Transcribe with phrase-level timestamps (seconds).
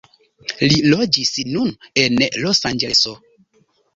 [0.71, 1.69] Li loĝis nun
[2.03, 3.13] en Losanĝeleso.